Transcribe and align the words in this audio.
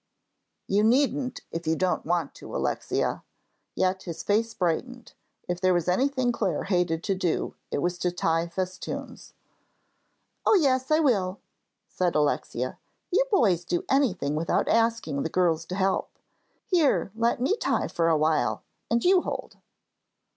"You 0.65 0.83
needn't 0.83 1.41
if 1.51 1.67
you 1.67 1.75
don't 1.75 2.07
want 2.07 2.33
to, 2.33 2.55
Alexia," 2.55 3.23
yet 3.75 4.01
his 4.01 4.23
face 4.23 4.55
brightened. 4.55 5.13
If 5.47 5.61
there 5.61 5.75
was 5.75 5.87
anything 5.87 6.31
Clare 6.31 6.63
hated 6.63 7.03
to 7.03 7.13
do 7.13 7.53
it 7.69 7.83
was 7.83 7.99
to 7.99 8.09
tie 8.11 8.47
festoons. 8.47 9.33
"Oh, 10.43 10.55
yes, 10.55 10.89
I 10.89 10.97
will," 11.01 11.39
said 11.87 12.15
Alexia. 12.15 12.79
"You 13.11 13.25
boys 13.29 13.63
do 13.63 13.85
anything 13.91 14.33
without 14.33 14.67
asking 14.67 15.21
the 15.21 15.29
girls 15.29 15.65
to 15.65 15.75
help. 15.75 16.09
Here, 16.65 17.11
let 17.13 17.39
me 17.39 17.55
tie 17.57 17.87
for 17.87 18.09
a 18.09 18.17
while, 18.17 18.63
and 18.89 19.05
you 19.05 19.21
hold." 19.21 19.57